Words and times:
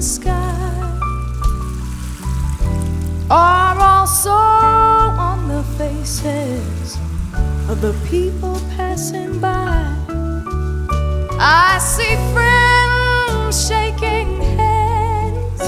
sky 0.00 0.98
are 3.30 3.78
also 3.78 4.30
on 4.30 5.48
the 5.48 5.62
faces 5.76 6.96
of 7.68 7.80
the 7.80 7.92
people 8.08 8.60
passing 8.76 9.38
by. 9.40 9.84
I 11.40 11.78
see 11.78 12.16
friends 12.32 13.66
shaking 13.68 14.40
hands, 14.58 15.62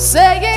saying. 0.00 0.53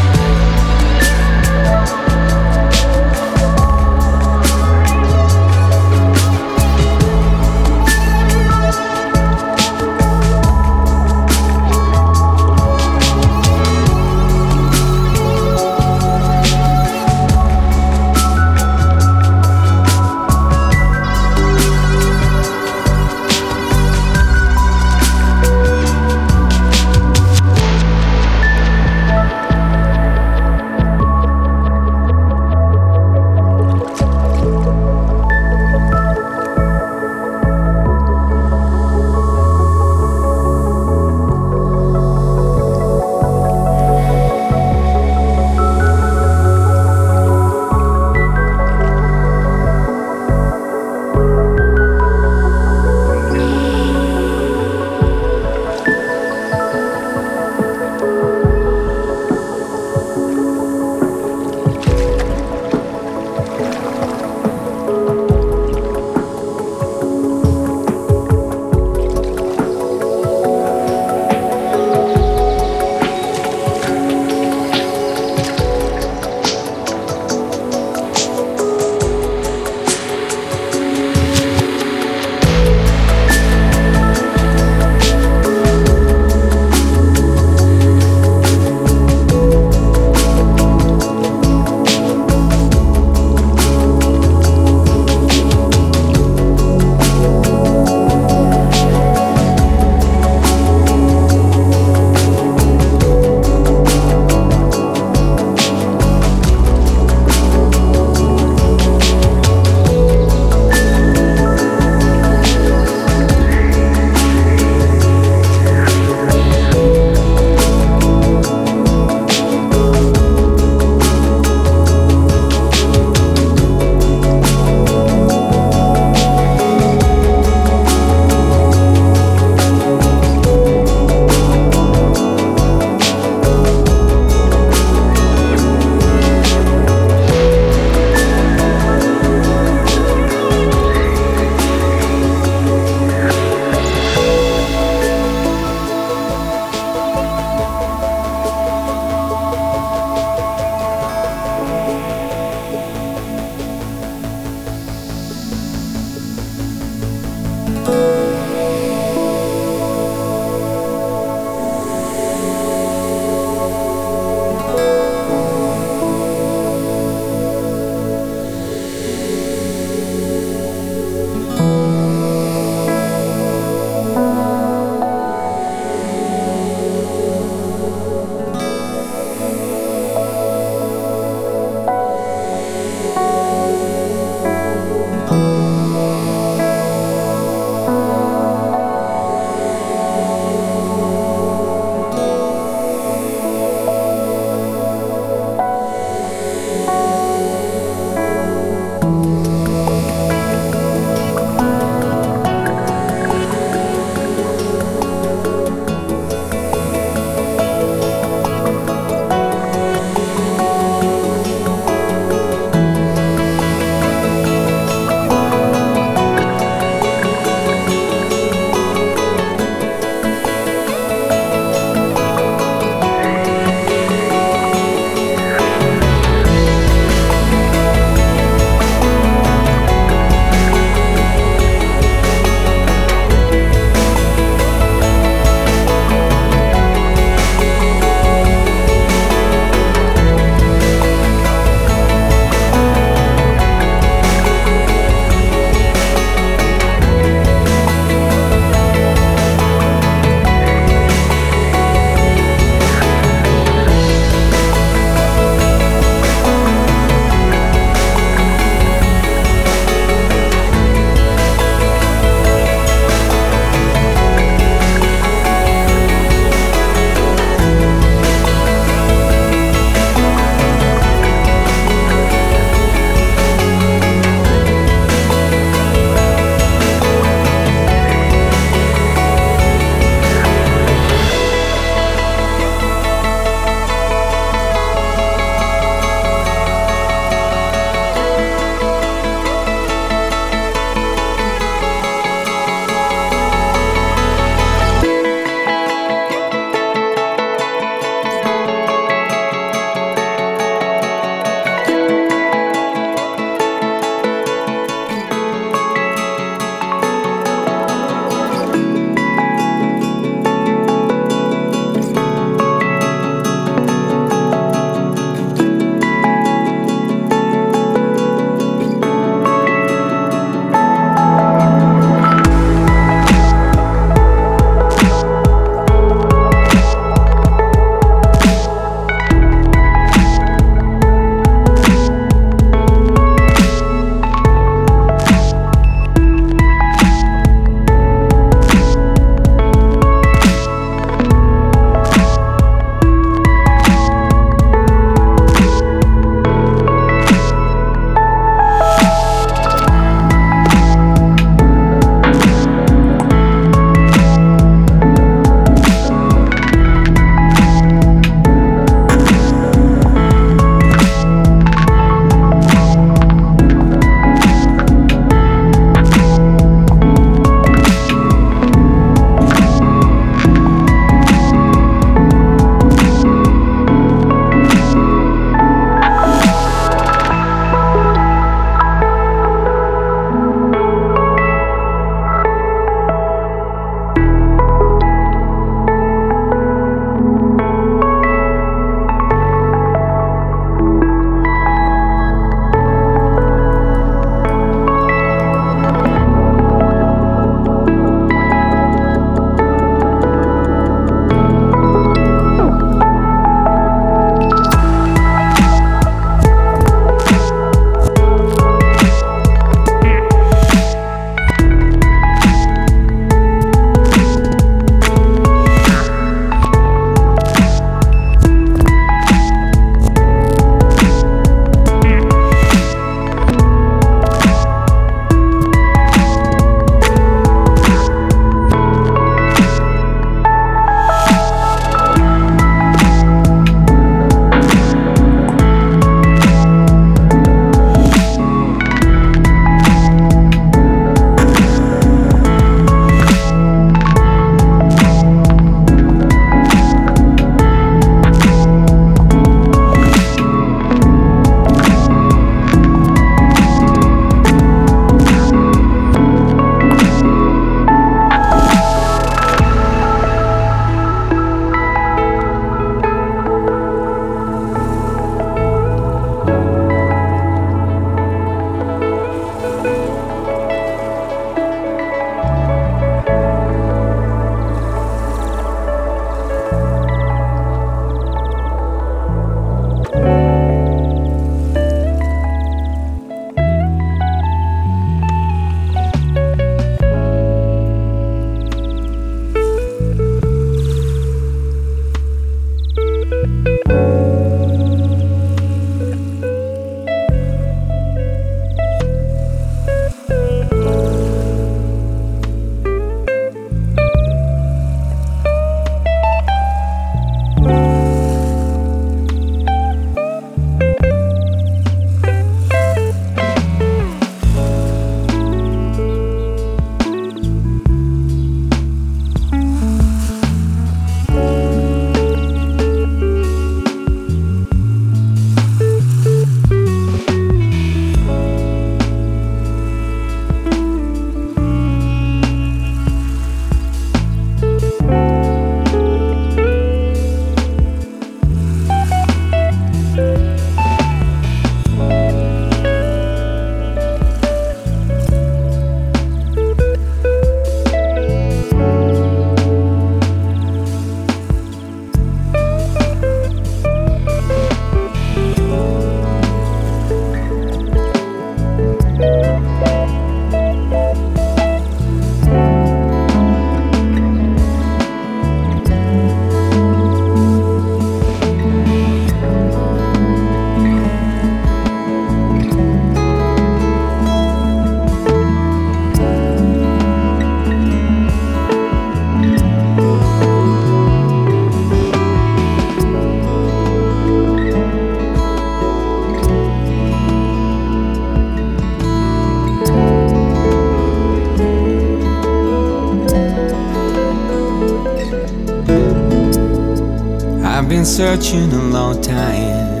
Searching 598.16 598.72
a 598.72 598.82
long 598.84 599.20
time 599.20 600.00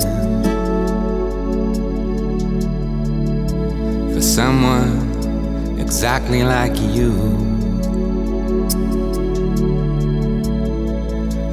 for 4.10 4.22
someone 4.22 5.78
exactly 5.78 6.42
like 6.42 6.74
you. 6.80 7.12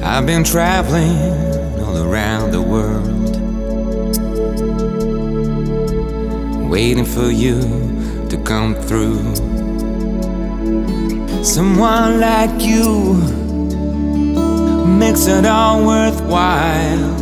I've 0.02 0.24
been 0.24 0.42
traveling 0.42 1.18
all 1.82 1.98
around 1.98 2.52
the 2.52 2.62
world, 2.62 3.36
waiting 6.70 7.04
for 7.04 7.30
you 7.30 7.60
to 8.30 8.42
come 8.42 8.74
through. 8.74 9.20
Someone 11.44 12.20
like 12.20 12.58
you 12.62 13.43
makes 15.06 15.26
it 15.26 15.44
all 15.44 15.84
worthwhile. 15.86 17.12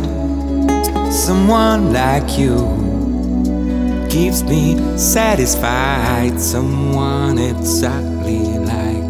Someone 1.11 1.91
like 1.91 2.37
you 2.37 2.55
keeps 4.09 4.41
me 4.43 4.77
satisfied. 4.97 6.39
Someone 6.39 7.37
exactly 7.37 8.43
like 8.71 9.09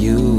you. 0.00 0.38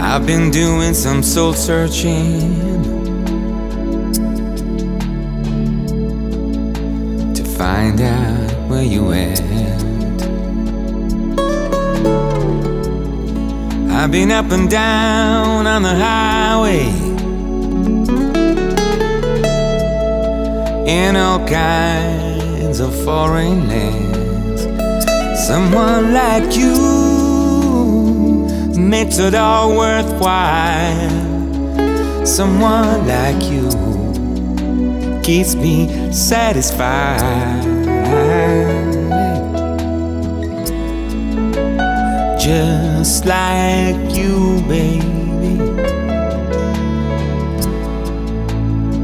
I've 0.00 0.26
been 0.26 0.50
doing 0.50 0.94
some 0.94 1.22
soul 1.22 1.54
searching 1.54 2.50
to 7.32 7.44
find 7.56 8.00
out 8.00 8.68
where 8.68 8.82
you 8.82 9.12
at. 9.12 9.95
I've 13.98 14.10
been 14.10 14.30
up 14.30 14.52
and 14.52 14.68
down 14.68 15.66
on 15.66 15.82
the 15.82 15.94
highway 15.94 16.86
in 20.86 21.16
all 21.16 21.38
kinds 21.48 22.78
of 22.80 22.94
foreign 23.04 23.66
lands. 23.68 24.66
Someone 25.46 26.12
like 26.12 26.54
you 26.54 26.76
makes 28.78 29.16
it 29.18 29.34
all 29.34 29.74
worthwhile. 29.78 31.10
Someone 32.26 33.06
like 33.06 33.42
you 33.44 33.70
keeps 35.22 35.54
me 35.54 36.12
satisfied. 36.12 37.64
Just 42.46 43.26
like 43.26 44.14
you, 44.14 44.62
baby. 44.68 45.58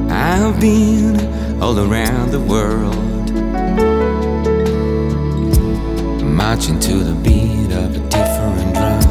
I've 0.08 0.60
been 0.60 1.16
all 1.60 1.76
around 1.80 2.30
the 2.30 2.38
world, 2.38 3.32
marching 6.22 6.78
to 6.78 6.94
the 7.02 7.14
beat 7.24 7.72
of 7.72 7.96
a 7.96 7.98
different 8.10 8.74
drum. 8.76 9.02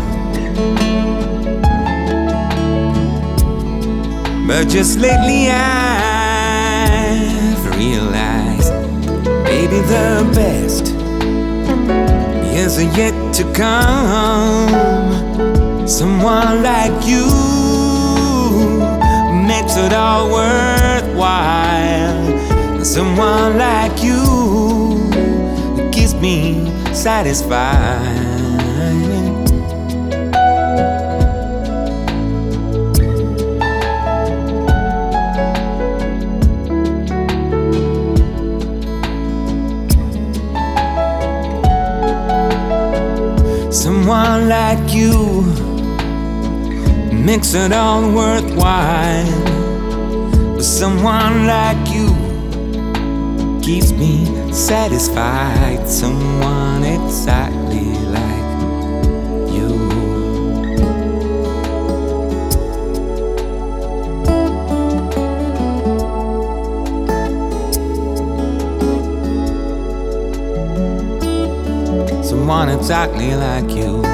But 4.47 4.69
just 4.69 4.97
lately 4.97 5.49
I've 5.49 6.95
realized, 7.75 8.71
baby, 9.43 9.81
the 9.95 10.23
best 10.33 10.85
is 12.55 12.77
yet 12.95 13.13
to 13.43 13.53
come. 13.53 14.67
Someone 15.87 16.61
like 16.63 17.05
you 17.07 17.27
makes 19.47 19.77
it 19.77 19.93
all 19.93 20.31
worthwhile. 20.31 21.25
Someone 22.83 23.57
like 23.57 24.03
you 24.03 25.09
keeps 25.91 26.13
me 26.13 26.71
satisfied. 26.93 28.30
Makes 47.31 47.53
it 47.53 47.71
all 47.71 48.11
worthwhile. 48.11 49.25
But 50.53 50.63
someone 50.63 51.47
like 51.47 51.87
you 51.87 52.09
keeps 53.61 53.93
me 53.93 54.25
satisfied. 54.51 55.87
Someone 55.87 56.83
exactly 56.83 57.93
like 58.17 58.51
you. 59.55 59.69
Someone 72.23 72.67
exactly 72.67 73.33
like 73.35 73.69
you. 73.69 74.10